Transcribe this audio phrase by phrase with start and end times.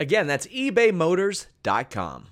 [0.00, 2.28] Again, that's ebaymotors.com.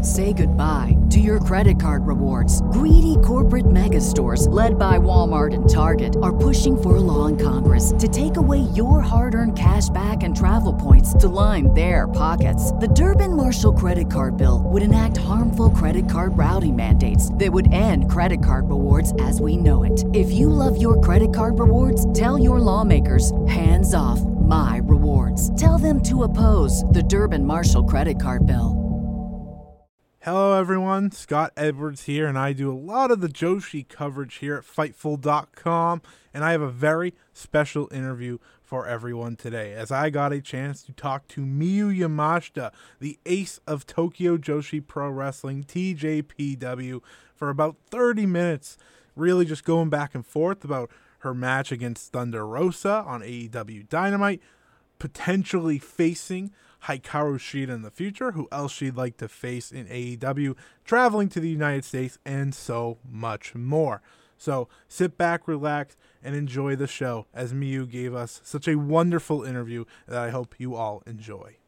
[0.00, 2.62] Say goodbye to your credit card rewards.
[2.72, 7.36] Greedy corporate mega stores, led by Walmart and Target, are pushing for a law in
[7.36, 12.06] Congress to take away your hard earned cash back and travel points to line their
[12.06, 12.72] pockets.
[12.72, 17.72] The Durbin Marshall credit card bill would enact harmful credit card routing mandates that would
[17.72, 20.04] end credit card rewards as we know it.
[20.14, 25.54] If you love your credit card rewards, tell your lawmakers hands off my rewards.
[25.60, 28.82] Tell them to oppose the Durbin Marshall credit card bill.
[30.24, 31.10] Hello, everyone.
[31.10, 36.00] Scott Edwards here, and I do a lot of the Joshi coverage here at Fightful.com.
[36.32, 40.84] And I have a very special interview for everyone today, as I got a chance
[40.84, 47.00] to talk to Miyu Yamashita, the ace of Tokyo Joshi Pro Wrestling, TJPW,
[47.34, 48.78] for about 30 minutes,
[49.16, 50.88] really just going back and forth about
[51.22, 54.42] her match against Thunder Rosa on AEW Dynamite,
[54.98, 56.52] potentially facing
[56.84, 61.38] Hikaru Shida in the future, who else she'd like to face in AEW, traveling to
[61.38, 64.02] the United States, and so much more.
[64.36, 69.44] So sit back, relax, and enjoy the show as Miyu gave us such a wonderful
[69.44, 71.58] interview that I hope you all enjoy.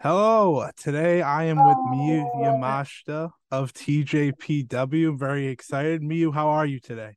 [0.00, 5.18] Hello, today I am with Miyu Yamashita of TJPW.
[5.18, 6.02] Very excited.
[6.02, 7.16] Miyu, how are you today?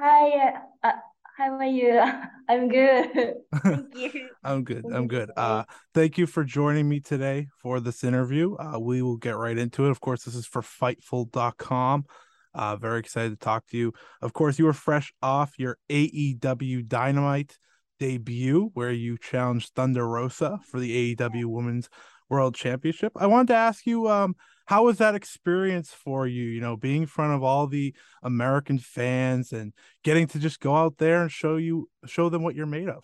[0.00, 0.54] Hi,
[0.84, 0.92] uh,
[1.36, 2.00] how are you?
[2.48, 3.34] I'm good.
[3.64, 4.28] Thank you.
[4.44, 4.84] I'm good.
[4.94, 5.32] I'm good.
[5.36, 8.54] Uh, thank you for joining me today for this interview.
[8.54, 9.90] Uh, we will get right into it.
[9.90, 12.04] Of course, this is for Fightful.com.
[12.54, 13.92] Uh, very excited to talk to you.
[14.22, 17.58] Of course, you were fresh off your AEW Dynamite
[17.98, 21.88] debut, where you challenged Thunder Rosa for the AEW Women's
[22.28, 23.12] World Championship.
[23.16, 24.36] I wanted to ask you, um,
[24.68, 26.44] how was that experience for you?
[26.44, 29.72] You know, being in front of all the American fans and
[30.04, 33.02] getting to just go out there and show you show them what you're made of.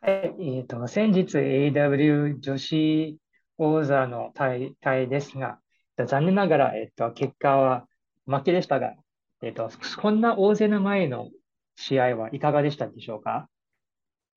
[0.00, 3.18] はい、えっと、先日 AW 女子
[3.58, 5.58] 王座の大会ですが、
[5.98, 7.86] 残念ながら、えっと、結果は
[8.26, 8.94] 負けでしたが、
[9.42, 11.28] えっと、こんな大勢の前の
[11.76, 13.50] 試合はいかがでしたでしょうか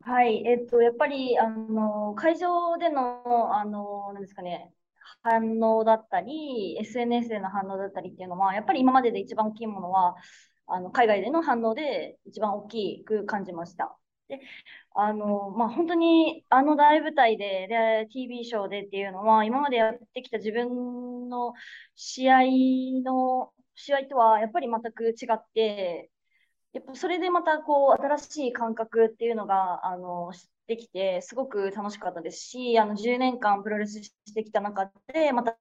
[0.03, 4.73] はい、えっと、やっぱり、あの、会場での、あの、なんですかね、
[5.23, 10.15] 反応だったり、SNS での反応だったりっていうのは、やっぱり今までで一番大きいものは、
[10.67, 13.97] あの、海外での反応で一番大きく感じました。
[14.27, 14.39] で、
[14.95, 21.53] あの、まあ、本当にあの大舞台で、で、TV ショーでっていうのは、今までやってきた自分の
[21.95, 22.41] 試合
[23.03, 26.11] の、試合とはやっぱり全く違って、
[26.73, 30.31] やっぱそれでまたこう新しい感覚っていうのがあの
[30.67, 35.57] できてすごく楽しかったですしあの10年間プロレスしてきた中でまた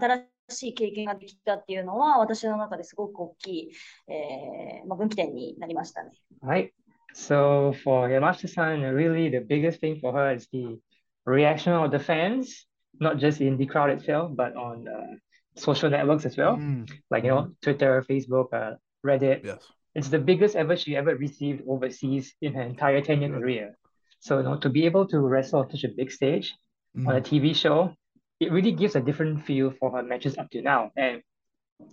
[0.00, 3.70] 新しい経験ができたっていうのは私の中ですごく大きい、
[4.08, 6.10] えーまあ、分岐点になりましたね。
[6.40, 6.72] はい。
[7.14, 10.78] So for Yamashita-san, really the biggest thing for her is the
[11.26, 12.66] reaction of the fans,
[13.00, 15.16] not just in the crowd itself, but on uh,
[15.56, 19.44] social networks as well, Mm, like you know, Twitter, Facebook, uh, Reddit.
[19.44, 19.58] yes.
[19.98, 23.78] It's the biggest ever she ever received overseas in her entire 10-year career.
[24.20, 26.54] So, you know, to be able to wrestle on such a big stage
[27.06, 27.94] on a Mm, TV show,
[28.40, 30.92] it really gives a different feel for her matches up to now.
[30.96, 31.22] And,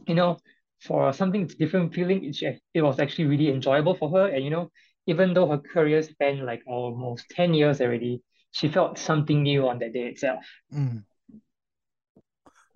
[0.08, 0.40] you know,
[0.82, 4.28] for something that's different feeling, it, it was actually really enjoyable for her.
[4.30, 4.72] And, you know,
[5.08, 9.80] even though her career spanned like almost 10 years already, she felt something new on
[9.80, 10.46] that day itself.
[10.72, 11.06] mm.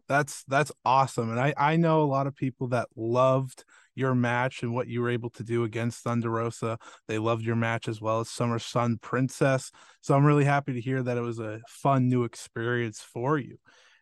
[0.08, 3.64] That's that's awesome, and I I know a lot of people that loved
[4.00, 6.80] your match and what you were able to do against Thunder Rosa.
[7.08, 9.72] They loved your match as well as Summer Sun Princess.
[10.02, 13.58] So I'm really happy to hear that it was a fun new experience for you.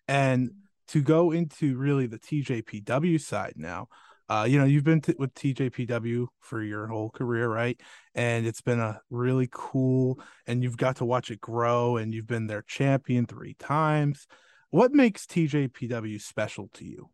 [0.07, 0.51] And
[0.89, 3.87] to go into really the TJPW side now,
[4.29, 7.79] Uh, you know, you've been t- with TJPW for your whole career, right?
[8.13, 12.27] And it's been a really cool, and you've got to watch it grow, and you've
[12.27, 14.27] been their champion three times.
[14.69, 17.09] What makes TJPW special to you?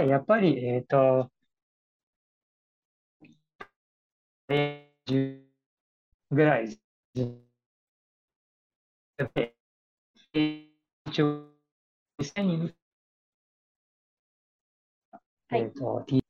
[0.00, 1.30] はい、やっぱり、えっと、
[4.48, 5.44] 10
[6.30, 6.80] ぐらい
[7.12, 7.36] で、
[11.06, 11.50] 一応、
[12.18, 12.74] 実際に、
[15.50, 16.22] はいえっと、T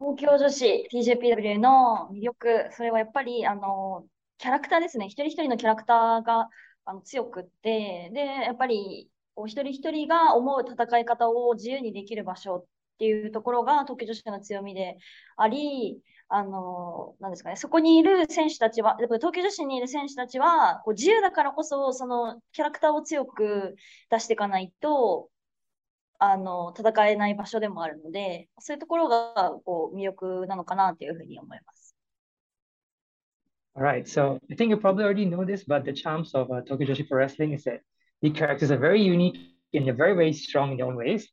[0.00, 5.06] 東京女子 TJPW の魅力、それはやっぱり、あの、キャラクターですね。
[5.06, 6.48] 一人一人のキャラクターが
[6.84, 12.64] あの強くって、で、やっぱり、こう一人一人が思う戦い方を自由にできる場所っ
[12.98, 14.96] ていうところが東京女子の強みで
[15.36, 23.76] あり、あの、なんですかね、そこにいる選手たちは、やっぱ東京女子にいる選手たちは、こう自由だからこそ、そのキャラクターを強く
[24.10, 25.28] 出していかないと、
[26.18, 31.94] あの、戦えない場所でもあるので、そういうところが、こう、魅力なのかなというふうに思います。
[33.74, 36.86] All right, so I think you probably already know this, but the charms of uh, Tokyo
[36.86, 37.82] Joshi Pro Wrestling is that
[38.22, 39.36] the characters are very unique
[39.74, 41.28] and they're very, very strong in their own ways.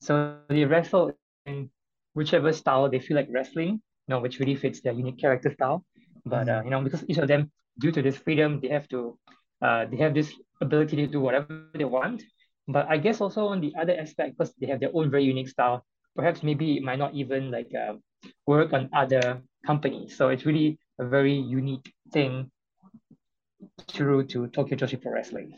[0.00, 1.12] So they wrestle
[1.46, 1.70] in
[2.14, 3.68] whichever style they feel like wrestling,
[4.06, 5.84] you know, which really fits their unique character style.
[6.24, 9.18] But uh, you know, because each of them, due to this freedom, they have to,
[9.62, 12.22] uh, they have this ability to do whatever they want.
[12.68, 15.48] But I guess also on the other aspect, because they have their own very unique
[15.48, 15.84] style,
[16.14, 17.94] perhaps maybe it might not even like uh,
[18.46, 20.16] work on other companies.
[20.16, 22.50] So it's really a very unique thing
[23.88, 25.54] true to Tokyo Joshi Pro Wrestling.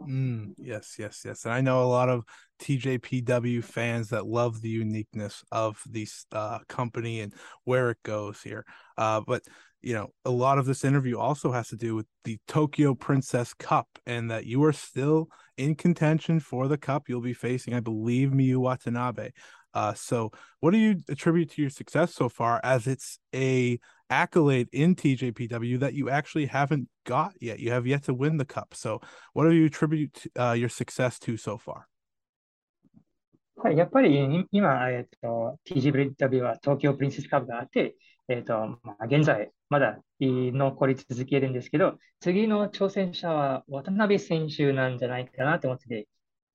[0.00, 1.44] Mm, yes, yes, yes.
[1.44, 2.24] And I know a lot of
[2.60, 7.32] TJPW fans that love the uniqueness of this uh, company and
[7.64, 8.64] where it goes here.
[8.96, 9.42] Uh, but
[9.80, 13.52] you know, a lot of this interview also has to do with the Tokyo Princess
[13.52, 17.08] Cup and that you are still in contention for the cup.
[17.08, 19.30] You'll be facing, I believe, Miu Watanabe.
[19.74, 20.30] Uh, so,
[20.60, 22.60] what do you attribute to your success so far?
[22.62, 23.78] As it's a
[24.12, 27.58] accolade in TJPW that you actually haven't got yet.
[27.58, 28.74] You have yet to win the cup.
[28.74, 29.00] So,
[29.32, 31.88] what do you attribute uh, your success to so far?
[33.56, 37.94] はい、やっぱり今、えっと、TGW は東京プリンセスカップがあって、
[38.28, 46.08] えっと、まあ、現在、まだ残り続けるんですけど、次の挑戦者は渡辺選手なんじゃないかなと思ってて、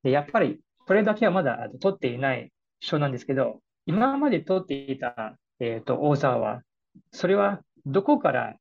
[0.04, 6.62] でやっぱりこれだけはまだ取っていない賞なんですけど、今まで取っていた、えっと、王座は
[7.12, 8.56] それはどこから、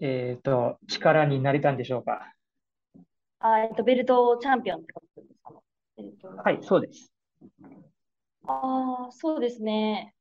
[0.00, 2.32] えっと、力になれたんでしょうか？
[3.40, 5.52] あ、えっと、ベルトチャンピオンってことですか、
[5.98, 7.12] えっと、はい、そうです。
[8.46, 10.14] ああ、そうですね。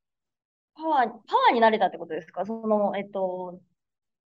[0.76, 2.46] パワー、パワーになれたってことですか？
[2.46, 3.60] その、えっと、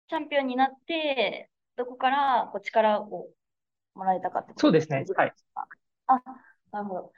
[0.09, 3.29] チャンピオンになって、どこからこう力を
[3.95, 5.05] もらえたかってことそうですね。
[5.17, 5.33] はい。
[6.07, 6.23] あ、
[6.73, 7.13] なるほど。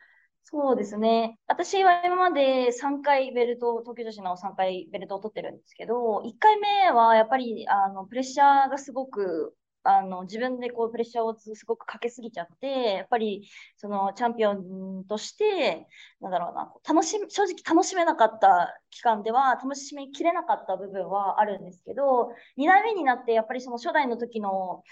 [0.48, 1.40] そうですね。
[1.48, 15.88] 私は今まで3回ベルト、東京女子の3回ベルトを取ってるんですけど、1回目はやっぱりあのプレッシャーがすごくあの自分でこうプレッシャーをすごくかけすぎちゃって、やっぱりそのチャンピオンとして、
[16.20, 24.84] なんだろうな、楽し正直楽しめなかった期間では楽しみきれなかった部分はあるんですけど、2代目になってやっぱりその初代の時の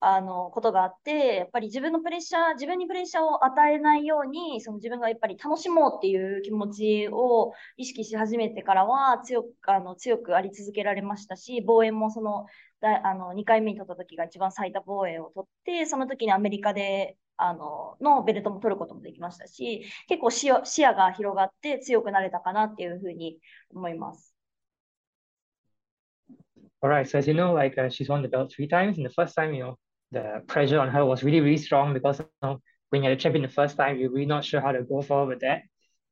[0.00, 12.46] あの、ことがあって、やっぱり自分のプレッシャー、自分にプレッシャーを与えないように、その自分がやっぱり楽しもうっていう気持ちを意識し始めてからは、強く、あの、強くあり続けられましたし、防衛もその、
[12.80, 23.38] だあの、2回目に取った時が一番最多防衛を取って、その時にアメリカで、あの、のベルトも取ることもできましたし、結構視野視野が広がって強くなれたかなっていうふうに
[23.70, 24.34] 思います。
[26.80, 28.98] Alright, so as you know, like uh, she's won the belt three times.
[28.98, 29.76] And the first time, you know,
[30.12, 32.60] the pressure on her was really, really strong because you know,
[32.90, 35.28] when you're a champion the first time, you're really not sure how to go forward
[35.34, 35.62] with that.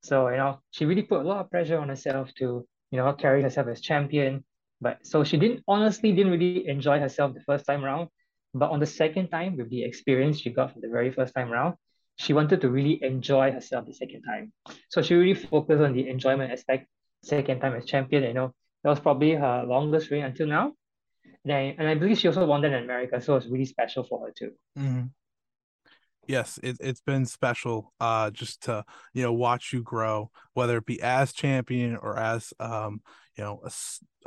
[0.02, 3.12] So, you know, she really put a lot of pressure on herself to, you know,
[3.14, 4.44] carry herself as champion.
[4.80, 8.08] But so she didn't honestly didn't really enjoy herself the first time around.
[8.54, 11.52] But on the second time, with the experience she got from the very first time
[11.52, 11.76] around,
[12.16, 14.52] she wanted to really enjoy herself the second time.
[14.88, 16.86] So she really focused on the enjoyment aspect
[17.22, 18.22] second time as champion.
[18.22, 20.72] You know, that was probably her longest reign until now.
[21.54, 24.32] And I believe she also won that in America, so it's really special for her
[24.36, 24.52] too.
[24.78, 25.04] Mm-hmm.
[26.26, 28.84] Yes, it, it's been special uh, just to
[29.14, 33.00] you know watch you grow, whether it be as champion or as um,
[33.36, 33.70] you know a,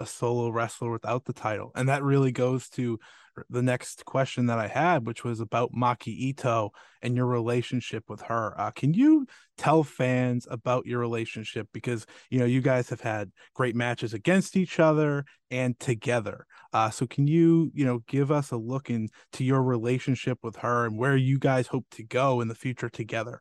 [0.02, 3.00] a solo wrestler without the title, and that really goes to
[3.49, 6.71] the next question that I had, which was about Maki Ito
[7.03, 8.59] and your relationship with her.
[8.59, 9.27] Uh, can you
[9.57, 11.69] tell fans about your relationship?
[11.73, 16.47] Because you know you guys have had great matches against each other and together.
[16.73, 20.87] Uh, so can you you know give us a look into your relationship with her
[20.87, 23.41] and where you guys hope to go in the future together?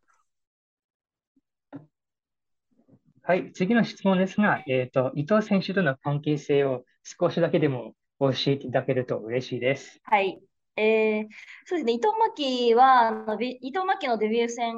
[3.26, 10.01] はい、次の質問ですが、えっと、伊藤選手との関係性を少しだけでも 教えていただけると嬉しいです。
[10.05, 10.41] はい。
[10.77, 11.27] えー、
[11.65, 14.77] そうですね、伊藤真希は、あの伊藤真希のデビュー戦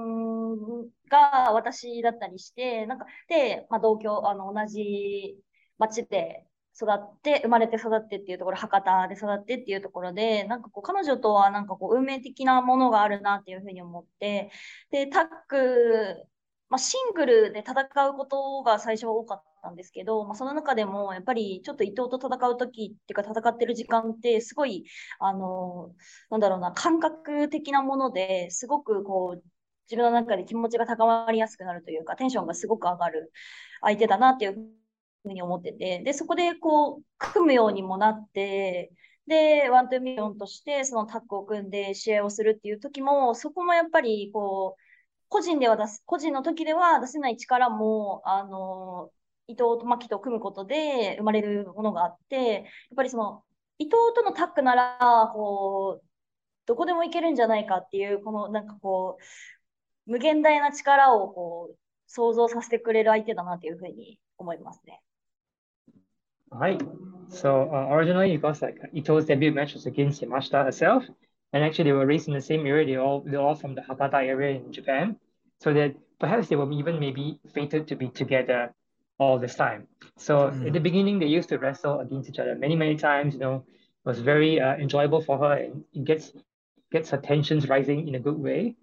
[1.11, 5.37] が私だったりして、なんか、で、まあ、同居、あの、同じ
[5.79, 14.51] 町で育って、生まれて育ってっていうところ、博多で育ってっていうところで、なんかこう、彼女とはなんかこう、運命的なものがあるなっていうふうに思って、
[14.91, 16.25] で、タック、
[16.71, 24.85] まあ、シングルで戦うことが最初は多かったたんですけど、まあ、その中でも、やっぱりちょっと伊藤と戦う時っていうか、戦ってる時間って、すごい、
[25.19, 25.95] あの、
[26.31, 29.43] なんだろうな、感覚的なものですごくこう、
[29.91, 33.33] 自分の中で気持ちが高まりやすくなるというか、テンションがすごく上がる
[33.81, 34.55] 相手だなっていう
[35.23, 38.93] ふうに思ってて、で、そこでこう、組むようにもなって、
[39.27, 44.83] で、ワントゥーミリオンとしてそのタッグを組んで試合をするっていう時も、そこもやっぱりこう、
[45.29, 49.11] 個人では出す、個人の時では出せない力も、あの、
[49.51, 52.65] 伊藤と牧と組むことで生まれるものがあって、やっ
[52.97, 53.43] ぱりその、
[53.79, 56.07] 伊藤とのタッグなら、こう、
[56.67, 59.19] どこでもいけるんじゃないかっていう、このなんかこ
[60.07, 61.77] う、無限大な力をこう、
[62.07, 65.03] 想像させてくれる相手だなというふうに思いますね。
[66.51, 66.79] はい。
[67.29, 71.05] So, uh, originally, because like Ito's debut match was against Yamashita herself,
[71.53, 72.85] and actually they were raised in the same area.
[72.85, 75.17] They all they're all from the Hakata area in Japan,
[75.61, 78.75] so that perhaps they were even maybe fated to be together
[79.21, 79.87] all this time.
[80.17, 80.67] So mm.
[80.67, 83.35] at the beginning, they used to wrestle against each other many many times.
[83.35, 86.33] You know, it was very uh, enjoyable for her, and it gets
[86.91, 88.75] gets her tensions rising in a good way.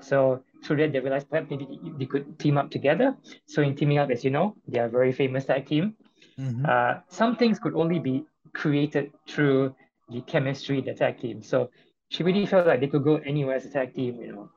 [0.00, 1.66] So through that, they realized perhaps maybe
[1.98, 3.16] they could team up together.
[3.46, 5.94] So in teaming up, as you know, they are a very famous tag team.
[6.38, 6.66] Mm-hmm.
[6.68, 9.74] Uh, some things could only be created through
[10.10, 11.42] the chemistry the tag team.
[11.42, 11.70] So
[12.08, 14.50] she really felt like they could go anywhere as a tag team, you know,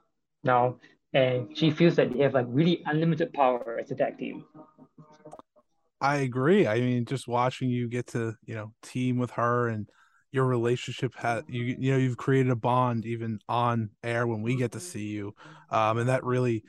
[0.43, 0.77] now.
[1.13, 4.43] And she feels that they have like really unlimited power as a tag team.
[5.99, 6.67] I agree.
[6.67, 9.87] I mean, just watching you get to, you know, team with her and
[10.31, 14.57] your relationship had you you know you've created a bond even on air when we
[14.57, 15.33] get to see you
[15.69, 16.63] um and that really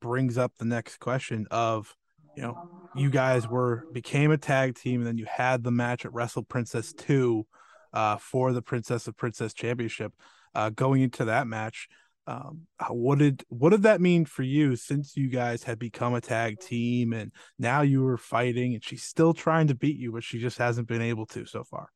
[0.00, 1.94] brings up the next question of
[2.36, 2.58] you know
[2.94, 6.42] you guys were became a tag team and then you had the match at wrestle
[6.42, 7.46] princess 2
[7.92, 10.12] uh, for the Princess of Princess Championship.
[10.54, 11.88] Uh, going into that match,
[12.27, 16.21] um, what did what did that mean for you since you guys had become a
[16.21, 20.23] tag team and now you were fighting and she's still trying to beat you, but
[20.23, 21.89] she just hasn't been able to so far?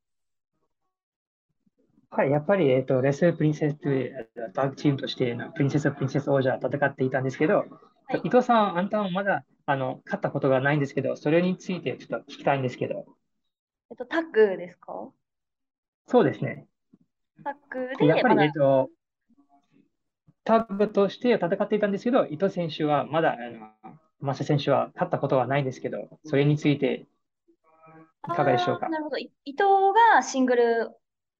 [2.13, 7.63] はい、やっぱり、えっ、と、レスルプリンセスというタッグチームとして、プリンセス・プリンセス王者戦っていたんですけど、は
[8.17, 13.05] い、伊藤さん、あんたはまだあの勝ったことがないんですけど、それについてちょっと聞きたいんですけど。
[13.91, 15.09] えっと、タッグですか
[16.07, 16.67] そうですね。
[17.45, 18.89] タッグで、やっぱり、えっと、
[20.46, 27.06] タッグとして戦っていたんですけど、伊藤選手はまだ、あの、マサ選手は勝ったことはないんですけど、それについて
[28.28, 28.88] いかがでしょうか？
[28.88, 29.18] なるほど。
[29.18, 29.64] 伊藤
[30.14, 30.90] がシングル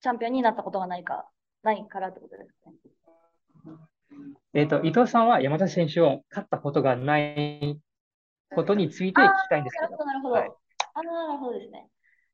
[0.03, 1.27] チャンピオンになったことがないか、
[1.63, 2.75] ないからってことですね。
[4.53, 7.81] えっと、伊藤さんは山田選手を勝ったことがない
[8.55, 10.05] ことについて聞きたいんですけど。
[10.05, 10.59] なるほど、なるほど。
[10.95, 11.89] あ、なるほどですね。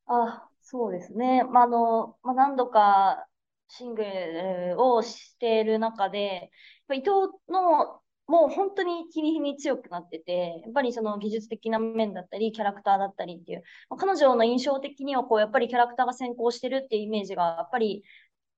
[0.06, 1.44] あ、そうですね。
[1.44, 3.26] まあ、あの、まあ、何度か
[3.74, 6.50] シングルをしている中で、
[6.92, 7.10] 伊藤
[7.48, 13.62] のもう本当に日に日に強くなってて、やっぱりその技術的な面だったり、キャラクターだったりっていう、
[13.98, 18.04] 彼女の印象的にはこう、やっぱりキャラクターが先行してるっていうイメージが、やっぱり、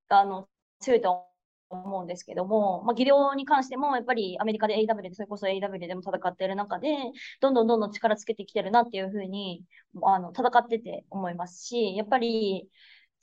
[0.08, 0.48] あの、
[0.80, 1.26] 強いと
[1.70, 6.96] 思うんですけども、まあ、技量に関しても、やっぱりアメリカで AW で、それこそ AW でも戦っている中で、
[7.40, 9.64] どんどんどんどん力つけてきてるなっていうふうに、
[10.02, 12.68] あの、戦ってて思いますし、やっぱり、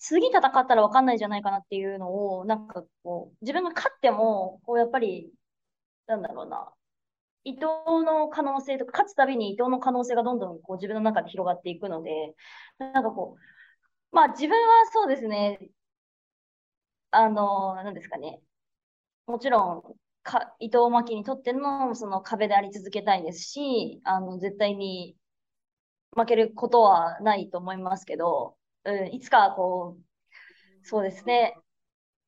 [0.01, 5.31] 次戦ったら分かんないじゃないかなっていうのを、なんかこう、自分が勝っても、こう、やっぱり、
[6.07, 6.73] なんだろうな、
[7.43, 7.63] 伊藤
[8.05, 12.35] の可能性とか、勝つたびに伊藤の可能性がどんどんこう自分の中で広がっていくので、
[12.79, 13.37] なんかこ
[14.13, 15.59] う、まあ自分はそうですね、
[17.11, 18.41] あの、なんですかね。
[19.27, 19.83] もちろん、
[20.23, 25.17] か伊藤真希にとってのその壁であり続けたいですし、あの、絶対に
[26.15, 31.55] 負けることはないと思いますけど、うん、いつかこう、そうですね、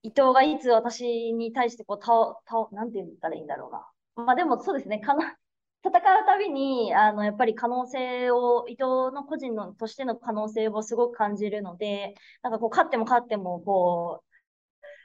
[0.03, 2.07] 伊藤がいつ私に対してこう、た
[2.45, 4.25] たなんて言ったらいいんだろうな。
[4.25, 5.38] まあでもそうですね、かな、
[5.83, 8.83] 戦うたびに、あの、やっぱり可能性を、伊藤
[9.13, 14.24] の個人のとしての可能性をすごく感じるので、なんかこう、勝っても勝っても、こ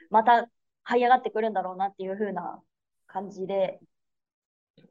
[0.09, 0.49] う、また
[0.85, 2.61] 這い上がってくるんだろうなっていう風な
[3.07, 3.79] 感じで、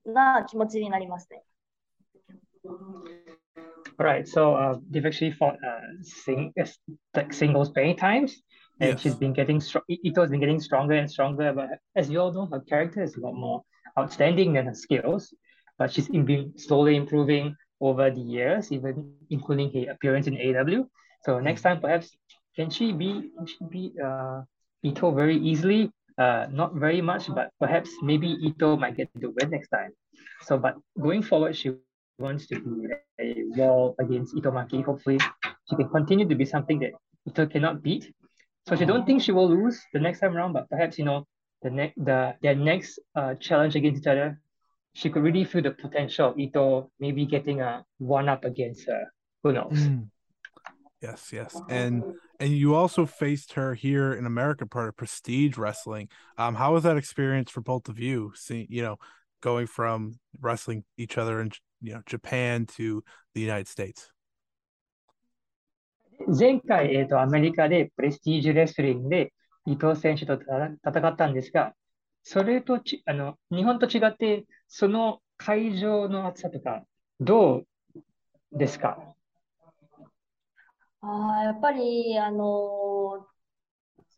[0.04, 1.44] な気持ちになりますね。
[4.00, 6.52] Alright, so uh, they've actually fought uh, sing
[7.14, 8.40] like singles many times,
[8.80, 9.00] and yes.
[9.00, 9.82] she's been getting strong.
[9.88, 11.52] Ito's been getting stronger and stronger.
[11.52, 13.62] But as you all know, her character is a lot more
[13.98, 15.34] outstanding than her skills.
[15.78, 17.56] But she's been slowly improving.
[17.80, 20.84] over the years, even including her appearance in AW.
[21.22, 22.10] So next time, perhaps
[22.56, 24.42] can she be can she be uh
[24.82, 25.90] Ito very easily?
[26.18, 29.94] Uh, not very much, but perhaps maybe Ito might get the win next time.
[30.42, 31.78] So, but going forward, she
[32.18, 32.88] wants to be
[33.20, 34.84] a wall against Ito Maki.
[34.84, 35.18] Hopefully,
[35.70, 36.92] she can continue to be something that
[37.26, 38.12] Ito cannot beat.
[38.68, 41.26] So she don't think she will lose the next time around, but perhaps you know
[41.62, 44.40] the next the their next uh challenge against each other,
[44.92, 49.04] she could really feel the potential of Ito maybe getting a one up against her.
[49.42, 49.72] Who knows?
[49.72, 50.08] Mm.
[51.00, 52.02] Yes, yes, and
[52.40, 56.08] and you also faced her here in America, part of Prestige Wrestling.
[56.36, 58.32] Um, how was that experience for both of you?
[58.34, 58.96] Seeing you know,
[59.40, 63.02] going from wrestling each other in you know Japan to
[63.34, 64.12] the United States.
[66.26, 69.32] 前回、えーと、アメリカでプレスティージュレスリングで
[69.66, 71.74] 伊藤選手と戦ったんですが、
[72.22, 76.82] それとち、あの、日本と違って、その会場の暑さとか、
[77.20, 77.66] どう
[78.52, 78.98] ですか？
[81.00, 82.77] あやっぱり、あの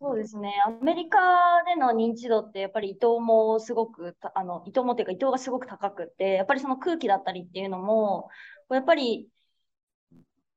[0.03, 1.19] そうですね、アメリカ
[1.67, 8.31] での認知度って、やっぱり伊藤もすごく、あの伊藤もっていうか、伊藤がすごく高くて、やっぱりその空気だったりっていうのも、
[8.71, 9.29] やっぱり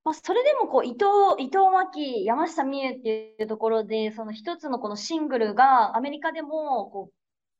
[0.03, 1.05] まあ、それでもこう伊藤
[1.39, 7.11] 伊藤真希、山下美夢っていうところで、その一つのこのシングルがアメリカでもこ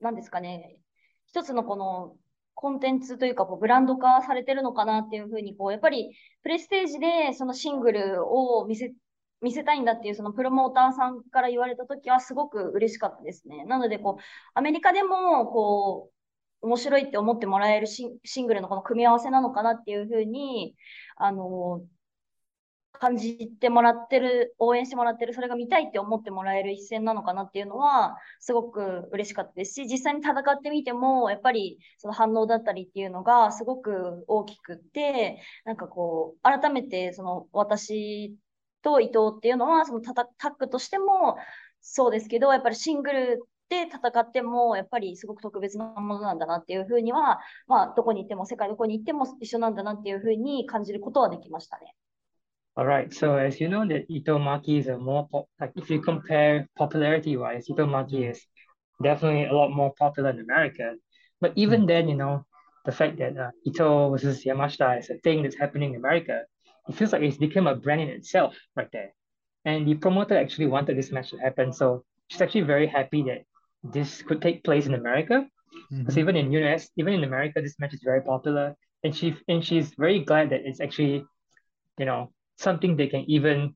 [0.01, 0.77] う、なんですかね、
[1.27, 2.17] 一つのこの
[2.53, 6.13] コンテンツというかこうブランド化されてるのかなっていうふうにこう、やっぱり
[6.43, 8.93] プレステージでそのシングルを見せ
[9.43, 13.65] 見せたいんだっていうそのプロモーターさんから言われたときはすごく嬉しかったですね。
[13.65, 14.21] なのでこう、
[14.55, 16.09] アメリカでもこ
[16.61, 20.75] う、面白いって思ってもらえるシングルのこの組み合わせなのかなっていうふうに、
[21.17, 21.81] あの、
[22.93, 38.35] 感じてもらってる、応援してもらってる、それが見たいって思ってもらえる一戦なのかなっていうのは、すごく嬉しかったですし、実際に戦ってみても、やっぱりその反応だったりっていうのがすごく大きくって、なんかこう、改めてその私
[38.83, 41.37] と伊藤っていうのは、そのタッグとしても
[41.81, 51.95] そうですけど、やっぱりシングルで戦っても、やっぱりすごく特別なものなんだなっていうふうには、まあ、どこに行っても、世界どこに行っても一緒なんだなっていうふうに感じることはできましたね。
[52.75, 53.13] All right.
[53.13, 56.67] So as you know, that Ito Maki is a more pop, like if you compare
[56.75, 58.47] popularity wise, Ito Maki is
[59.01, 60.95] definitely a lot more popular in America.
[61.39, 61.87] But even hmm.
[61.87, 62.45] then, you know,
[62.85, 66.41] the fact that uh, Ito versus Yamashita is a thing that's happening in America,
[66.89, 69.13] it feels like it's become a brand in itself right there.
[69.65, 73.43] And the promoter actually wanted this match to happen, so she's actually very happy that
[73.83, 75.47] this could take place in America.
[75.89, 76.19] Because mm-hmm.
[76.19, 79.93] even in US, even in America, this match is very popular, and she and she's
[79.95, 81.25] very glad that it's actually,
[81.97, 83.73] you know, something they can even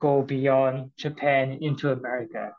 [0.00, 2.52] go beyond Japan into America.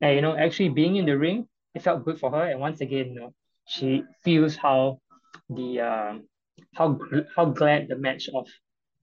[0.00, 2.44] And you know, actually being in the ring, it felt good for her.
[2.44, 3.34] And once again, you know,
[3.66, 5.00] she feels how
[5.48, 6.28] the um,
[6.74, 6.98] how
[7.34, 8.46] how glad the match of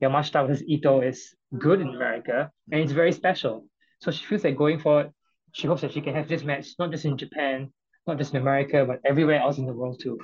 [0.01, 3.67] Yamashita versus Ito is good in America, and it's very special.
[4.01, 5.12] So she feels like going forward,
[5.53, 7.71] she hopes that she can have this match not just in Japan,
[8.05, 10.19] not just in America, but everywhere else in the world too.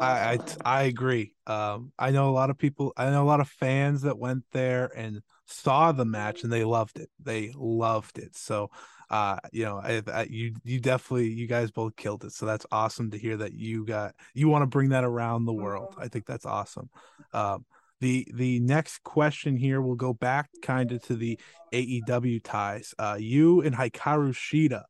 [0.00, 1.34] I, I, I agree.
[1.46, 2.92] Um, I know a lot of people.
[2.96, 6.64] I know a lot of fans that went there and saw the match and they
[6.64, 7.10] loved it.
[7.22, 8.36] They loved it.
[8.36, 8.70] So,
[9.10, 12.32] uh, you know, I, I, you you definitely you guys both killed it.
[12.32, 15.52] So that's awesome to hear that you got you want to bring that around the
[15.52, 15.94] world.
[15.98, 16.88] I think that's awesome.
[17.32, 17.64] Um,
[18.02, 21.38] the the next question here will go back kind of to the
[21.72, 22.94] AEW ties.
[22.98, 24.82] Uh, you and Hikaru Shida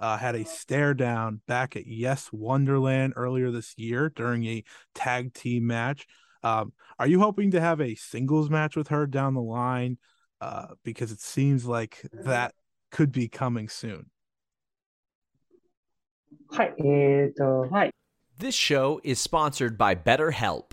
[0.00, 4.64] uh, had a stare down back at Yes Wonderland earlier this year during a
[4.96, 6.08] tag team match.
[6.42, 9.98] Um, are you hoping to have a singles match with her down the line?
[10.40, 12.52] Uh, because it seems like that
[12.90, 14.10] could be coming soon.
[16.50, 16.72] Hi,
[17.70, 17.90] hi.
[18.38, 20.72] This show is sponsored by BetterHelp.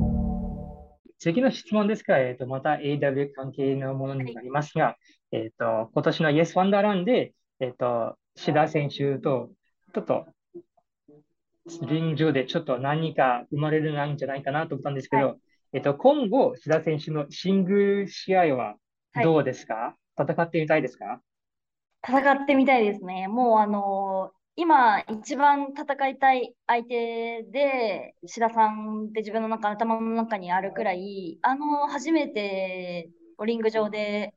[1.21, 4.95] 次の質問ですが、えっと、また AW 関係のものになりますが、
[5.31, 9.51] えっと、今年の Yes ワンダーランで、えっと、志田選手と、
[9.93, 10.25] ちょっと、
[11.83, 15.35] リンでちょっと何か生まれるんじゃないかなと思ったんですけど、は
[15.73, 18.77] えっと、今後、志田選手のシングル試合は
[19.23, 21.21] どうですか、戦ってみたいですか？
[22.03, 23.27] 戦ってみたいですね。
[23.27, 33.09] もうあの今一番戦いたい相手で、志田さんって自分の中、頭の中にあるくらい、あの、初めて
[33.45, 34.35] リング上で、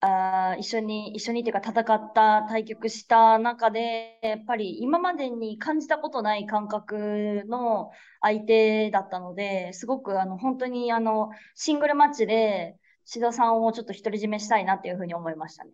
[0.00, 15.72] あ一緒に、一緒にっていうか戦った、対局した中で、やっぱり今までに感じたことない感覚の相手だったので、すごくあの、本当にあの、シングルマッチで志田さんをちょっと独り占めしたいなっていうふうに思いましたね。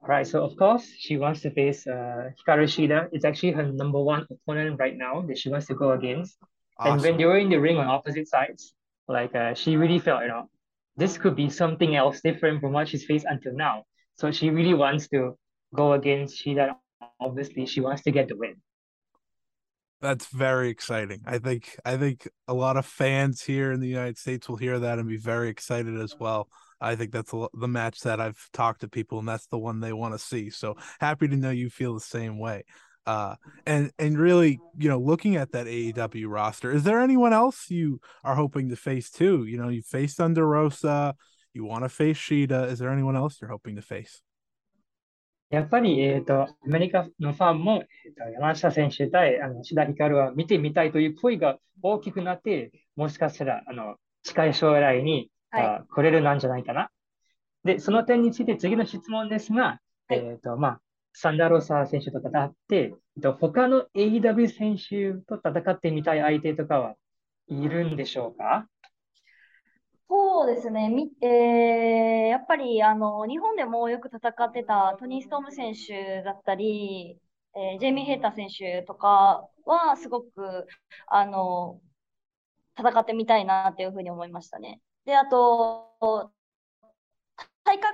[0.00, 3.08] Right, so of course, she wants to face uh, Hikaru Shida.
[3.12, 6.36] It's actually her number one opponent right now that she wants to go against.
[6.78, 7.18] And when Awesome.
[7.18, 8.74] they were in the ring on opposite sides,
[9.08, 10.48] like uh, she really felt, you know,
[10.96, 13.84] this could be something else different from what she's faced until now.
[14.16, 15.36] So she really wants to
[15.74, 16.76] go against Shida.
[17.20, 18.54] Obviously, she wants to get the win.
[20.00, 21.22] That's very exciting.
[21.26, 24.78] I think I think a lot of fans here in the United States will hear
[24.78, 26.48] that and be very excited as well.
[26.80, 29.92] I think that's the match that I've talked to people, and that's the one they
[29.92, 30.50] want to see.
[30.50, 32.64] So happy to know you feel the same way.
[33.06, 33.34] Uh,
[33.66, 38.00] and and really, you know, looking at that AEW roster, is there anyone else you
[38.22, 39.44] are hoping to face too?
[39.44, 41.14] You know, you faced Thunder Rosa,
[41.54, 42.70] you want to face Shida.
[42.70, 44.20] Is there anyone else you're hoping to face?
[55.50, 55.64] はい。
[55.64, 56.90] あ来れるなんじゃないかな。
[57.64, 60.18] で、その点について次の質問ですが、はい。
[60.18, 60.80] えっと、まあ、
[61.12, 66.94] サンダーロサー選手と戦って、えっと、他の AEW 選手と戦ってみたい相手とかは
[67.48, 68.68] いるんでしょうか？
[70.10, 77.18] そうですね、み、えーやっぱりあの日本でもよく戦ってたトニー・ストーム選手だったり、
[77.54, 80.66] えージェイミー・ヘイター選手とかはすごく
[81.08, 81.80] あの
[82.78, 84.80] 戦ってみたいなっていうふうに思いましたね。
[85.08, 86.30] で、あと、
[87.64, 87.92] 体格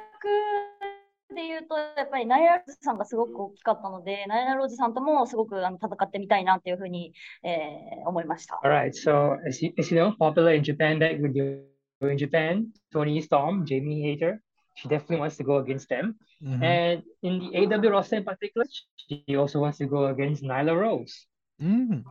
[1.33, 7.13] で言うと、やっぱりナイラローズさんがすごく大きかったので、ナイラローズさんともすごくあの戦ってみたいなっていうふうに、
[7.45, 8.61] えー思いました。
[8.65, 11.63] Alright, so as you, as you know, popular in Japan you
[12.01, 14.43] were in Japan, Tony Storm, Jamie Hater,
[14.75, 16.17] she definitely wants to go against them.
[16.43, 21.29] And in the AW roster in particular, she also wants to go against Nyla Rose.
[21.63, 22.03] Mm.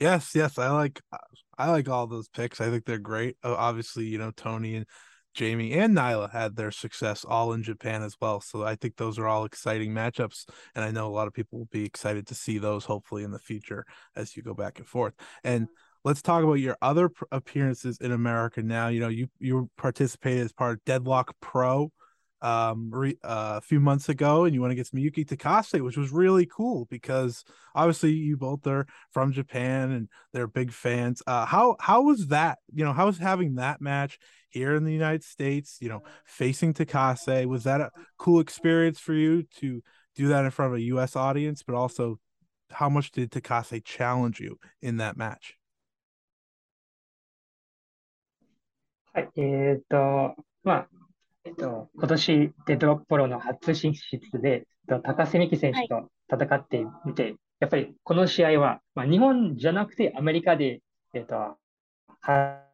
[0.00, 1.00] Yes, yes, I like
[1.58, 2.60] I like all those picks.
[2.60, 3.36] I think they're great.
[3.42, 4.86] Uh, obviously, you know, Toni and
[5.34, 8.40] Jamie and Nyla had their success all in Japan as well.
[8.40, 11.58] So I think those are all exciting matchups and I know a lot of people
[11.58, 13.84] will be excited to see those hopefully in the future
[14.16, 15.14] as you go back and forth.
[15.44, 15.68] And
[16.04, 18.88] let's talk about your other appearances in America now.
[18.88, 21.90] You know, you you participated as part of Deadlock Pro
[22.41, 26.11] um re- uh, a few months ago and you went against Miyuki Takase which was
[26.11, 31.77] really cool because obviously you both are from Japan and they're big fans uh how
[31.79, 35.77] how was that you know how was having that match here in the United States
[35.79, 39.81] you know facing Takase was that a cool experience for you to
[40.15, 42.19] do that in front of a US audience but also
[42.71, 45.57] how much did Takase challenge you in that match
[49.15, 50.87] はい、えっと、まあ、
[51.48, 60.82] えっと、今年、デッドロッププロの初進出で、えっと高瀬美希選手と戦ってみて、やっぱりこの試合は、まあ、日本じゃなくてアメリカで、
[61.14, 61.56] えっと、
[62.20, 62.64] は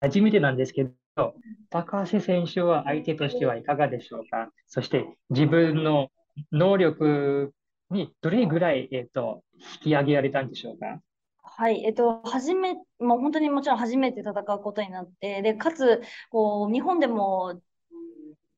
[0.00, 1.34] 初めてなんですけど、
[1.70, 4.50] 高瀬選手は相手としてはいかがでしょうか？
[4.66, 6.08] そして自分の
[6.50, 7.52] 能力
[7.90, 9.44] にどれぐらい、えっと、
[9.84, 10.98] 引き上げられたんでしょうか？
[11.40, 17.60] はい、えっと、初め、もう本当にもちろん初めて戦うことになって、で、かつ、こう、日本でも、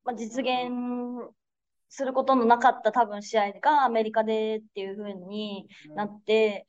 [0.07, 0.71] まあ、実現
[1.89, 6.67] することのなかった多分試合がアメリカでっていう風になって、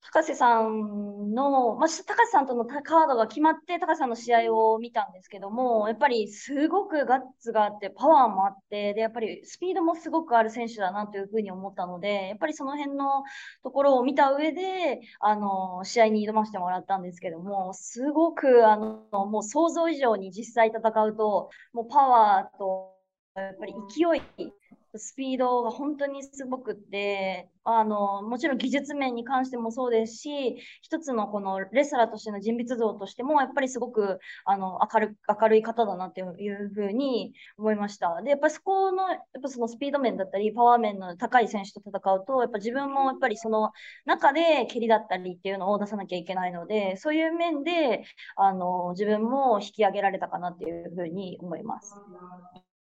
[0.00, 13.22] 高瀬さんの、まあ、高瀬さんとのカードが決まって高瀬さんの試合を見たんですけども、やっぱりすごくガッツがあって、パワーもあって、で、やっぱりスピードもすごくある選手だなというふうに思ったので、やっぱりその辺の
[13.62, 22.94] ところを見た上で、あの、試合に挑ませてもらったんですけども、すごく、あの、もう想像以上に実際戦うと、もうパワーと、
[23.34, 24.04] やっぱり勢
[24.46, 24.52] い
[24.96, 38.20] スピードが本当にすごくって、あの、もちろん技術面に関してもそうですし、一つのこのレスラーとしての人物像としても、やっぱりすごく、あの、明る明るい方だなっていうふうに思いました。
[38.22, 43.72] で、やっぱりそこの、やっぱそのスピード面だったり、パワー面の高い選手と戦うと、やっぱ自分もやっぱりその
[44.04, 48.04] 中で蹴りだったりっていうのを出さなきゃいけないので、そういう面で、
[48.36, 52.00] あの、自分も引き上げられたかなっていうふうに思います。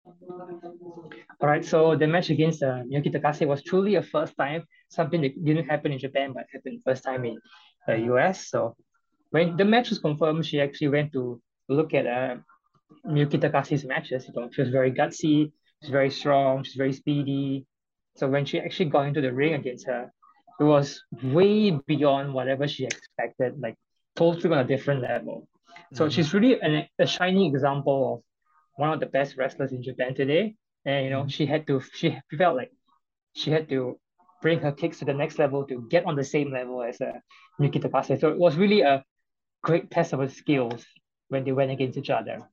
[0.07, 5.21] All right, so the match against uh, Naoki Takase was truly a first time, something
[5.23, 7.39] that didn't happen in Japan, but happened first time in
[7.87, 8.49] the US.
[8.49, 8.77] So
[9.31, 12.37] when the match was confirmed, she actually went to look at uh,
[13.07, 14.27] Miyuki Takase's matches.
[14.29, 17.67] You know, she was very gutsy, she's very strong, she's very speedy.
[18.17, 20.11] So when she actually got into the ring against her,
[20.59, 23.77] it was way beyond whatever she expected, like
[24.15, 25.49] totally on a different level.
[25.93, 26.11] So mm-hmm.
[26.11, 28.23] she's really an, a shining example of
[28.77, 30.55] one of the best wrestlers in Japan today.
[30.85, 31.29] And you know, mm-hmm.
[31.29, 32.71] she had to she felt like
[33.35, 33.99] she had to
[34.43, 37.13] bring her kicks to the next level to get on the same level as uh,
[37.59, 38.21] Nikita Takase.
[38.21, 39.05] So it was really a
[39.63, 40.85] great test of her skills
[41.29, 42.49] when they went against each other.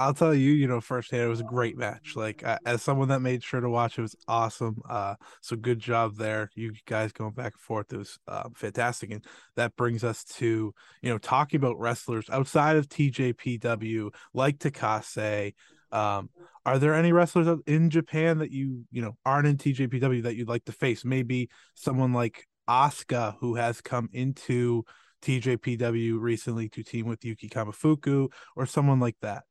[0.00, 2.16] I'll tell you, you know, firsthand, it was a great match.
[2.16, 4.80] Like uh, as someone that made sure to watch, it was awesome.
[4.88, 7.92] Uh, so good job there, you guys going back and forth.
[7.92, 9.22] It was uh, fantastic, and
[9.56, 15.52] that brings us to you know talking about wrestlers outside of TJPW, like Takase.
[15.92, 16.30] Um,
[16.64, 20.48] are there any wrestlers in Japan that you you know aren't in TJPW that you'd
[20.48, 21.04] like to face?
[21.04, 24.82] Maybe someone like Asuka, who has come into
[25.20, 29.42] TJPW recently to team with Yuki Kamifuku, or someone like that.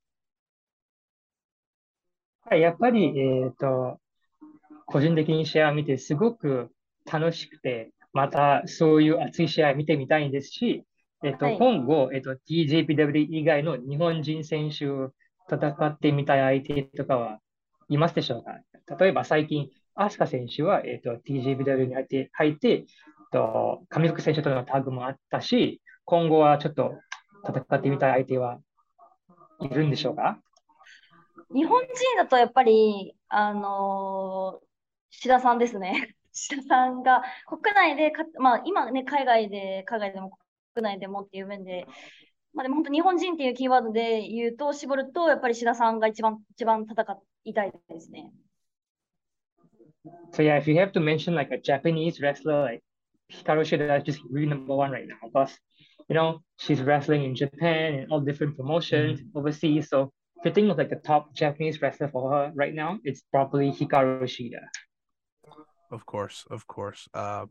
[2.55, 3.99] やっぱり、えっと、
[4.85, 6.71] 個人的に試合を見てすごく
[7.11, 10.83] 楽しくて、またそういう熱い試合を見てみたいんですし、
[11.23, 15.11] えっと、はい、今後、えっと、TJPW 以外の日本人選手を
[15.51, 17.39] 戦ってみたい相手とかは
[17.89, 18.59] いますでしょうか？
[18.97, 22.85] 例えば最近、アスカ選手は、えっと、TJPW に入って、入って、
[23.31, 26.93] と、上福選手とのタッグもあったし、今後はちょっと
[27.47, 28.59] 戦ってみたい相手は
[29.59, 30.39] いるんでしょうか？
[31.53, 34.65] 日本人だとやっぱり、あのー、
[35.11, 36.15] 志田さんですね。
[36.31, 40.37] 志田さんが国内でか、まあ今ね、海外で、海外でも
[40.73, 41.87] 国内でもっていう面で、
[42.53, 48.31] まあでも本当日本人っていうキーワードで言うと、絞ると、やっぱり志田さんが一番、一番戦いたいですね。
[50.31, 52.83] So yeah, if you have to mention like a Japanese wrestler like
[53.31, 55.55] Hikaru Shida, that's just really number one right now because
[56.07, 59.37] you know she's wrestling in Japan and all different promotions mm-hmm.
[59.37, 59.89] overseas.
[59.89, 64.23] So think of like the top Japanese wrestler for her right now, it's probably Hikaru
[64.23, 64.61] Shida.
[65.91, 67.07] Of course, of course.
[67.13, 67.49] Um,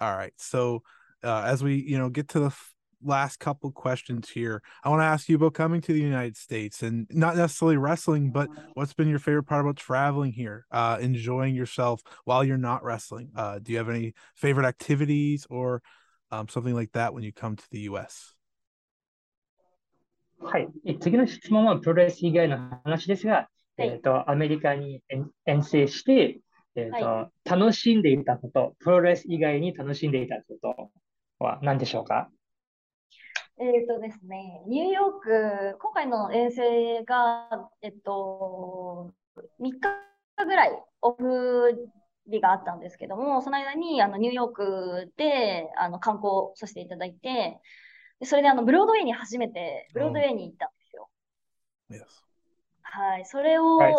[0.00, 0.32] all right.
[0.36, 0.82] So
[1.22, 5.00] uh, as we you know get to the f- last couple questions here, I want
[5.00, 8.94] to ask you about coming to the United States and not necessarily wrestling, but what's
[8.94, 13.30] been your favorite part about traveling here, uh, enjoying yourself while you're not wrestling?
[13.34, 15.82] Uh, do you have any favorite activities or
[16.30, 18.34] um, something like that when you come to the U.S.?
[20.40, 20.68] はい。
[21.00, 25.02] 次の質問はプロレス以外の話ですが、はい、えっ、と、アメリカに
[25.46, 26.40] 遠征して、
[26.74, 30.90] えっ、ー、と、はい、楽しんでいたこと、プロレス以外に楽しんでいたこと
[31.44, 32.30] は何でしょうか？
[33.58, 39.12] えっ、ー、とですね、ニューヨーク、今回の遠征が、えっと、
[39.60, 39.78] 3日
[40.44, 41.90] ぐらいオフ
[42.30, 47.60] 日があったんですけども、その間にあのニューヨークであの観光させていただいて、で
[48.22, 51.08] それであのブロードウェイに初めて、ブロードウェイに行ったんですよ。
[51.90, 52.04] Yes.
[52.82, 53.94] はい、それを、はい.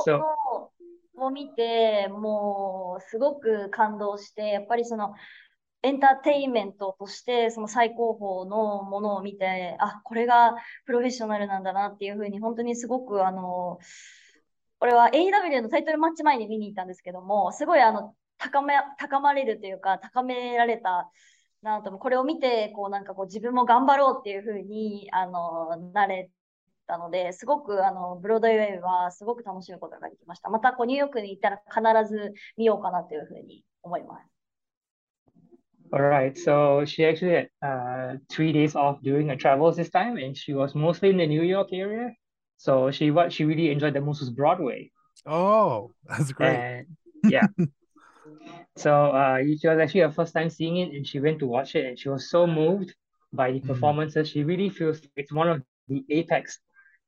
[1.18, 5.14] を見て、もうすごく感動して、やっぱりその
[5.84, 10.56] エンターテインメントとしてその最高峰のものを見て、あ、これが
[10.86, 13.80] プロフェッショナルなんだなっていうふうに、本当にすごくあの、
[14.80, 21.10] これは AW のタイトルマッチ前に見に行ったんですけども、すごいあの高め高まれるというか、高められた
[21.62, 26.30] なとこれを見てこうなんかこう自分も頑張ろうっていうふうにあのなれ
[26.88, 30.50] たので、すごくあのブロードウェイはすごく楽しむことができました。
[30.50, 31.62] またこうニューヨークに行ったら
[32.04, 34.28] 必ず見ようかなというふうに思います。
[35.94, 40.38] All right, so she actually had uh, three days off during her travels this time, and
[40.38, 42.16] she was mostly in the New York area.
[42.58, 44.90] So she what she really enjoyed the most was Broadway.
[45.26, 46.56] Oh, that's great.
[46.56, 47.48] And, yeah.
[48.78, 51.76] So uh, it was actually her first time seeing it, and she went to watch
[51.76, 52.94] it, and she was so moved
[53.34, 53.68] by the mm-hmm.
[53.68, 54.30] performances.
[54.30, 54.34] Mm.
[54.34, 56.60] She really feels it's one of the apex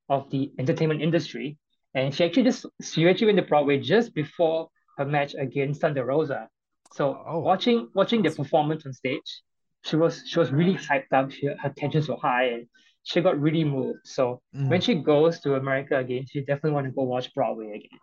[0.10, 1.58] of the entertainment industry.
[1.96, 6.06] And she actually just she actually went to Broadway just before her match against Thunder
[6.06, 6.50] Rosa.
[6.94, 7.40] So oh.
[7.40, 9.42] watching watching the performance on stage,
[9.84, 11.32] she was she was really hyped up.
[11.32, 12.68] She, her tensions were high and
[13.04, 14.00] she got really moved.
[14.06, 14.70] So mm.
[14.70, 18.00] when she goes to America again, she definitely want to go watch Broadway again.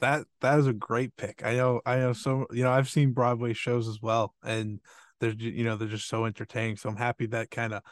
[0.00, 1.42] That that is a great pick.
[1.44, 4.80] I know I know so you know I've seen Broadway shows as well, and
[5.20, 6.76] they're you know they're just so entertaining.
[6.76, 7.82] So I'm happy that kind of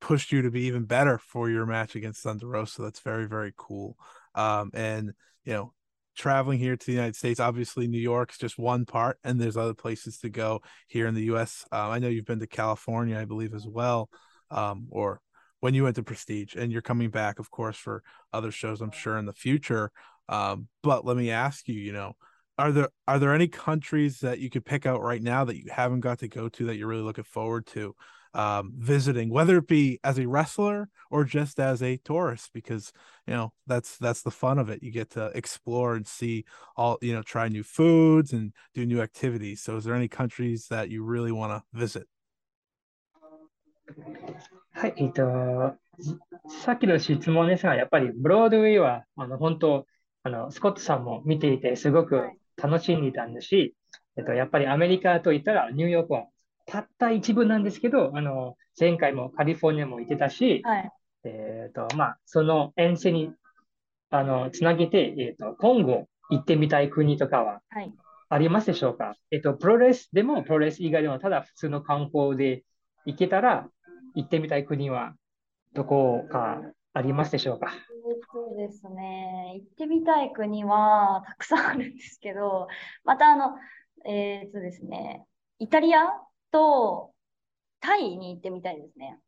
[0.00, 2.82] pushed you to be even better for your match against Thunder Rosa.
[2.82, 3.96] That's very very cool.
[4.34, 5.12] Um, and
[5.44, 5.72] you know
[6.16, 9.74] traveling here to the United States, obviously New York's just one part, and there's other
[9.74, 11.64] places to go here in the U.S.
[11.72, 14.10] Um, I know you've been to California, I believe, as well,
[14.50, 15.20] um, or
[15.60, 18.02] when you went to Prestige, and you're coming back, of course, for
[18.32, 19.92] other shows, I'm sure, in the future.
[20.29, 22.15] Um, but let me ask you, you know,
[22.57, 25.65] are there are there any countries that you could pick out right now that you
[25.71, 27.95] haven't got to go to that you're really looking forward to?
[28.35, 32.91] um, visiting, whether it be as a wrestler or just as a tourist, because
[33.25, 34.83] you know that's that's the fun of it.
[34.83, 36.43] You get to explore and see
[36.75, 39.61] all you know, try new foods and do new activities.
[39.61, 42.07] So, is there any countries that you really want to visit?
[44.73, 45.23] はい、えっと、
[46.65, 49.85] さっきの質問ですが、やっぱりブロードウェイは、あの、本当、
[50.22, 53.74] あの、スコットさんも見ていて、すごく楽しんでいたんですし、
[54.16, 56.26] えっと、やっぱりアメリカといったら、ニューヨークは
[56.66, 60.90] たった一部なんですけど、あの、前回もカリフォルニアも行ってたし、はい、
[61.24, 63.32] えっ、ー、と、まあ、その遠征に、
[64.10, 67.60] あの、つなげて、えっ、ー、と、今後行ってみたい国とかは、
[68.28, 72.62] ありますでしょうか、はい、えっ、ー、と、プロレスでも、プロレス以外でも、ただ普通の観光で
[73.06, 73.68] 行けたら、
[74.14, 75.14] 行ってみたい国は、
[75.72, 76.60] どこか
[76.92, 77.72] ありますでしょうか
[78.32, 79.52] そうですね。
[79.54, 82.66] 行ってみたい国はたくさんあるんですけど、
[83.04, 83.56] またあの、
[84.04, 85.24] えっ、とですね、
[85.58, 86.00] イタリア
[86.50, 87.12] と
[87.80, 89.18] タイに行ってみたいですね。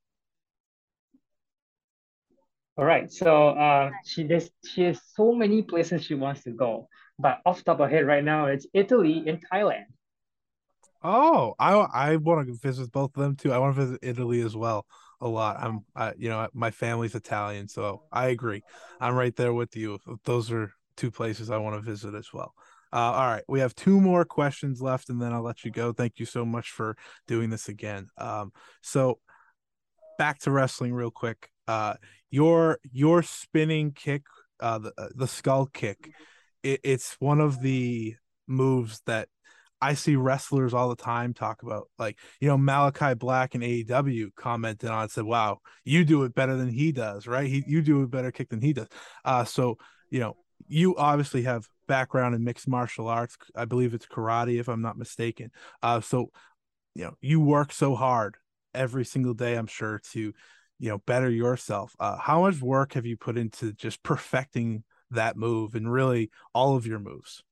[2.77, 7.39] Alright, so uh, she does, she has so many places she wants to go, but
[7.45, 9.85] off the top of her head right now, it's Italy and Thailand.
[11.05, 13.53] Oh, I I want to visit both of them too.
[13.53, 14.87] I want to visit Italy as well
[15.23, 15.57] a lot.
[15.61, 18.63] I'm, I, you know, my family's Italian, so I agree.
[19.01, 19.99] I'm right there with you.
[20.25, 22.53] Those are two places I want to visit as well.
[22.93, 25.93] Uh, all right, we have two more questions left, and then I'll let you go.
[25.93, 28.09] Thank you so much for doing this again.
[28.19, 29.19] Um, so
[30.19, 31.49] back to wrestling real quick.
[31.67, 31.95] Uh,
[32.31, 34.25] your your spinning kick,
[34.61, 36.11] uh, the uh, the skull kick,
[36.63, 39.29] it, it's one of the moves that
[39.83, 41.89] I see wrestlers all the time talk about.
[41.99, 46.35] Like, you know, Malakai Black and AEW commented on it, said, Wow, you do it
[46.35, 47.47] better than he does, right?
[47.49, 48.89] He you do a better kick than he does.
[49.25, 49.77] Uh so
[50.09, 50.37] you know,
[50.69, 53.37] you obviously have background in mixed martial arts.
[53.57, 55.51] I believe it's karate, if I'm not mistaken.
[55.83, 56.31] Uh, so,
[56.95, 58.37] you know, you work so hard
[58.75, 61.97] every single day, I'm sure, to, you know, better yourself.
[61.99, 66.77] Uh, how much work have you put into just perfecting that move and really all
[66.77, 67.43] of your moves?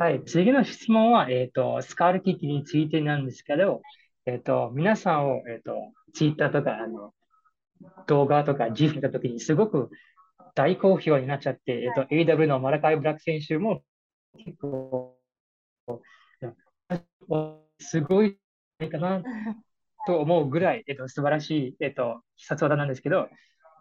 [0.00, 3.82] はい、次の質問は、えっ、ー、と、スカールキックについてなんですけど、
[4.24, 5.74] えっ、ー、と、皆さんを、えっ、ー、と、
[6.14, 7.12] ツイッターとか、あの、
[8.06, 9.90] 動画とか G 見たときにすごく
[10.54, 13.82] 大好評になっちゃって、えっと、AW のマラカイ・ブラック選手も
[14.38, 15.18] 結構、
[17.78, 18.38] すごい
[18.90, 19.22] かな
[20.06, 23.28] と思うぐらい、えっと、素晴らしい、えっと、必殺技なんですけど、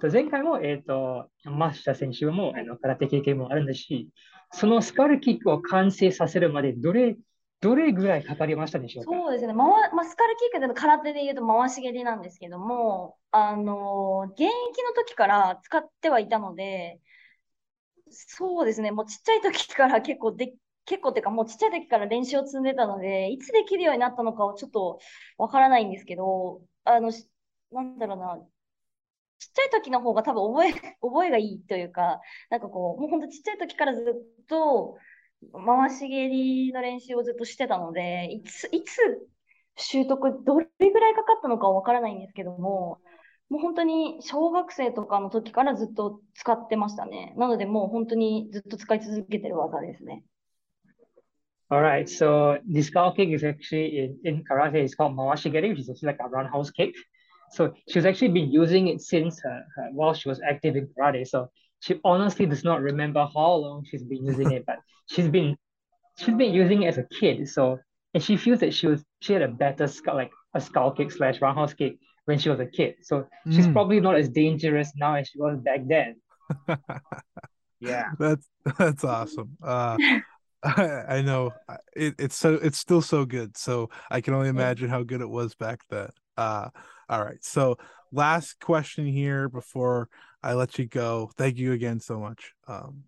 [0.01, 4.09] 前回も、えっと、マッシャ選手もあの空手経験もあるんですし、
[4.51, 7.17] そのスカルキックを完成させるまでどれ
[7.61, 9.11] どれぐらいかかりましたでしょうか？
[9.11, 16.99] そうですね、ままスカルキックで空手で言うと回し蹴りなんですけども、あの現役の時から使ってはいたので、
[18.11, 20.53] そうですね、もうちっちゃい時から結構で、
[20.85, 24.99] 結構っていうか、もうちっちゃい時から練習を積んでたので、いつできるようになったのかはちょっと
[25.37, 27.11] わからないんですけど、あの、
[27.71, 28.39] なんだろうな、
[29.39, 30.71] ちっちゃい時の方が多分覚え、
[31.01, 34.01] 覚えがいいというか、なんかこう、もう本当ちっちゃい時からず
[34.41, 34.97] っと、
[35.65, 39.29] 回し蹴りの練習をずっとしてたので、いつ、いつ
[39.77, 42.99] 習得、どれぐらいかかったのかわからないんですけども、
[43.49, 47.33] もう本当に小学生とかの時からずっと使ってましたね。
[47.37, 50.23] なのでもう本当にずっと使い続けてる技ですね。
[51.71, 56.07] Alright, so this skull kick is actually in, in karate, it's called mawashigeri, which is actually
[56.07, 56.93] like a roundhouse kick.
[57.51, 61.27] So she's actually been using it since her, her while she was active in karate.
[61.27, 65.57] So she honestly does not remember how long she's been using it, but she's been
[66.17, 67.47] she's been using it as a kid.
[67.49, 67.79] So
[68.13, 71.11] and she feels that she was she had a better skull like a skull kick
[71.11, 72.95] slash roundhouse kick when she was a kid.
[73.03, 73.73] So she's Mm.
[73.73, 76.15] probably not as dangerous now as she was back then.
[77.79, 78.05] Yeah.
[78.19, 78.47] That's
[78.77, 79.57] that's awesome.
[79.63, 79.99] Uh,
[80.63, 83.57] I, I know uh, it, it's so it's still so good.
[83.57, 86.09] So I can only imagine how good it was back then.
[86.37, 86.69] Uh,
[87.09, 87.43] all right.
[87.43, 87.77] So
[88.11, 90.09] last question here before
[90.43, 91.31] I let you go.
[91.37, 92.53] Thank you again so much.
[92.67, 93.03] Um,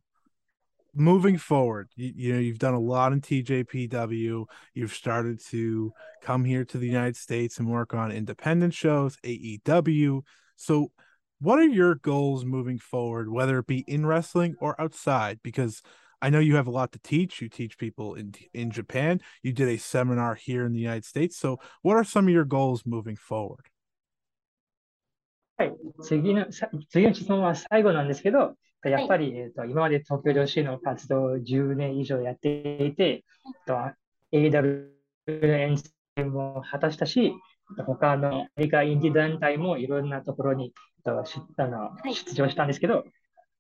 [0.93, 4.45] moving forward, you, you know you've done a lot in TJPW.
[4.74, 10.24] You've started to come here to the United States and work on independent shows, AEW.
[10.56, 10.91] So
[11.39, 15.39] what are your goals moving forward, whether it be in wrestling or outside?
[15.43, 15.82] Because
[16.22, 17.41] I know you have a lot to teach.
[17.41, 19.22] You teach people in in Japan.
[19.41, 21.38] You did a seminar here in the United States.
[21.38, 23.70] So, what are some of your goals moving forward?
[25.62, 25.78] はい。
[26.01, 33.22] 次の、さ次の質問は最後なんですけど、やっぱり、えっと、今まで東京女子の活動を10年以上やっていて、えっ
[33.68, 33.76] と、
[34.32, 34.89] AW
[35.28, 37.34] の遠征も果たしたし、
[37.86, 40.74] 他のアメリカインディ団体もいろんなところに、
[41.05, 42.16] えっと、しあのい。
[42.16, 43.03] 出場したんですけど、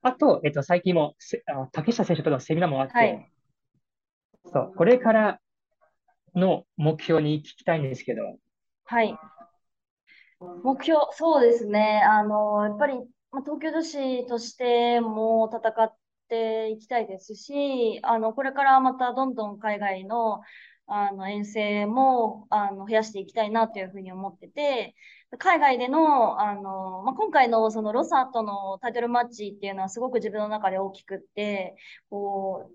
[0.01, 1.13] あと、えっと、最近も
[1.71, 3.31] 竹下選手とのセミナーもあって、はい。
[4.51, 5.39] そう、これから
[6.33, 8.23] の目標に聞きたいんですけど、
[8.85, 9.15] はい。
[10.63, 12.01] 目標、そうですね。
[12.03, 12.93] あの、やっぱり、
[13.31, 15.95] ま、東京女子としても戦っ
[16.29, 20.41] ていきたいですし、あの、これからまたどんどん海外の、
[20.87, 24.95] あの、遠征も、あの、増やしていきたいなというふうに思ってて、
[25.37, 31.75] 海外での、あの、ま、今回のそのロサとのタイトルマッチっていうのはすごく自分の中で大きくって、
[32.09, 32.73] こう、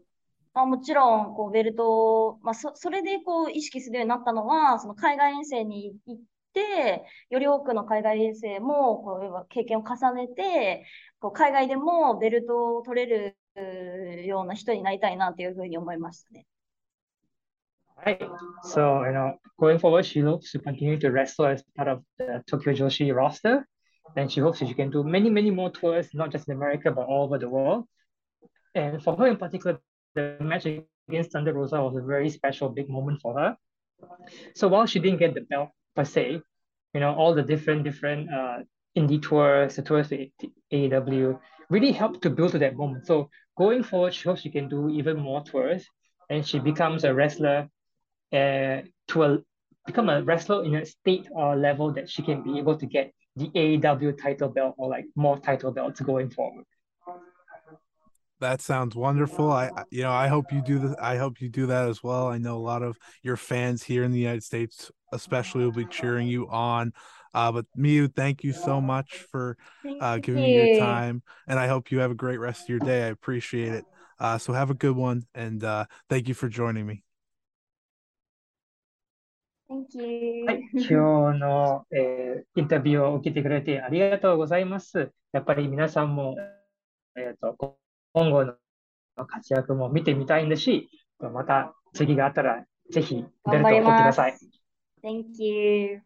[0.55, 6.23] まあ、もちろん、こう、ベルト、まあ、そ、それで、こう、意識するようになったのは、その海外遠征に行っ、
[7.31, 10.85] より多くの海外遠征も、こう、経験を重ねて、
[11.21, 16.47] こう、海外でもベルトを取れるような人になりたいなというふうに思いましたね。
[17.97, 18.19] はい。
[18.65, 22.75] So, you know, going forward, she hopes to continue to wrestle as part of the Tokyo
[22.75, 23.67] Joshi roster.
[24.15, 26.91] And she hopes that she can do many, many more tours, not just in America,
[26.91, 27.87] but all over the world.
[28.75, 29.81] And for her in particular,
[30.15, 30.67] the match
[31.09, 33.57] against Thunder Rosa was a very special, big moment for her.
[34.55, 36.41] So while she didn't get the belt per se,
[36.95, 38.59] you know, all the different, different uh,
[38.97, 40.29] indie tours, the tours to
[40.73, 41.39] AEW
[41.71, 43.07] really helped to build to that moment.
[43.07, 45.85] So going forward, she hopes she can do even more tours
[46.31, 47.69] and she becomes a wrestler
[48.33, 49.39] uh, to a
[49.87, 53.13] become a wrestler in a state or level that she can be able to get
[53.37, 56.65] the AEW title belt or like more title belts going forward.
[58.41, 59.51] That sounds wonderful.
[59.51, 60.95] I, I- you know, I hope you do this.
[61.01, 62.27] I hope you do that as well.
[62.29, 65.87] I know a lot of your fans here in the United States, especially will be
[65.87, 66.93] cheering you on.
[67.35, 69.59] Uh, but Miyu, thank you so much for
[70.01, 70.49] uh, giving you.
[70.49, 73.05] me your time, and I hope you have a great rest of your day.
[73.05, 73.85] I appreciate it.
[74.19, 77.03] Uh, so have a good one, and uh, thank you for joining me.
[79.69, 80.45] Thank you.
[80.47, 85.11] はい、今日の、えー、インタビューを受けてくれてありがとうございます。
[85.33, 86.37] やっぱり皆さんも、
[87.17, 87.77] えーと、と
[88.15, 88.55] 今後の
[89.27, 90.89] 活躍も見てみたいんだし、
[91.19, 94.39] また次があったらぜひ出ると思ってください。
[95.07, 96.01] Thank you.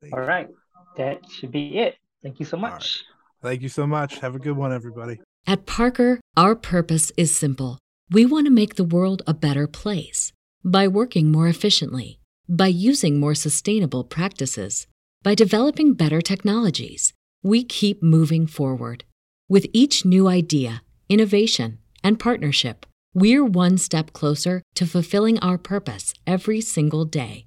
[0.00, 0.20] Thank you.
[0.20, 0.48] Alright,
[0.96, 1.96] that should be it.
[2.22, 2.70] Thank you so right.
[2.70, 3.02] much.
[3.42, 4.20] Thank you so much.
[4.20, 5.18] Have a good one, everybody.
[5.48, 7.80] At Parker, our purpose is simple.
[8.08, 10.32] We want to make the world a better place
[10.64, 14.86] by working more efficiently, by using more sustainable practices,
[15.24, 17.12] by developing better technologies.
[17.42, 19.02] We keep moving forward.
[19.48, 26.14] With each new idea, innovation, and partnership, we're one step closer to fulfilling our purpose
[26.28, 27.46] every single day.